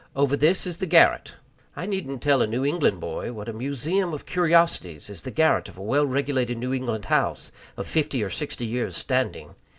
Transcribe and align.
Over 0.15 0.35
this 0.35 0.65
is 0.65 0.79
the 0.79 0.87
garret. 0.87 1.35
I 1.75 1.85
needn't 1.85 2.23
tell 2.23 2.41
a 2.41 2.47
New 2.47 2.65
England 2.65 2.99
boy 2.99 3.31
what 3.33 3.47
a 3.47 3.53
museum 3.53 4.13
of 4.15 4.25
curiosities 4.25 5.11
is 5.11 5.21
the 5.21 5.29
garret 5.29 5.69
of 5.69 5.77
a 5.77 5.83
well 5.83 6.07
regulated 6.07 6.57
New 6.57 6.73
England 6.73 7.05
house 7.05 7.51
of 7.77 7.85
fifty 7.85 8.23
or 8.23 8.31
sixty 8.31 8.65
years' 8.65 8.97
standing. 8.97 9.53